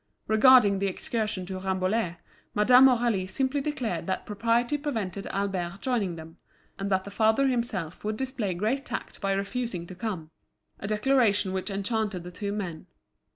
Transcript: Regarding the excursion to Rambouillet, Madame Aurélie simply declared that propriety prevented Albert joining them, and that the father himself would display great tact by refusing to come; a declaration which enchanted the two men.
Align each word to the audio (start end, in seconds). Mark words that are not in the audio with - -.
Regarding 0.25 0.79
the 0.79 0.87
excursion 0.87 1.45
to 1.45 1.59
Rambouillet, 1.59 2.15
Madame 2.55 2.87
Aurélie 2.87 3.29
simply 3.29 3.61
declared 3.61 4.07
that 4.07 4.25
propriety 4.25 4.75
prevented 4.75 5.27
Albert 5.27 5.77
joining 5.81 6.15
them, 6.15 6.37
and 6.79 6.89
that 6.89 7.03
the 7.03 7.11
father 7.11 7.45
himself 7.47 8.03
would 8.03 8.17
display 8.17 8.55
great 8.55 8.83
tact 8.83 9.21
by 9.21 9.31
refusing 9.33 9.85
to 9.85 9.93
come; 9.93 10.31
a 10.79 10.87
declaration 10.87 11.53
which 11.53 11.69
enchanted 11.69 12.23
the 12.23 12.31
two 12.31 12.51
men. 12.51 12.87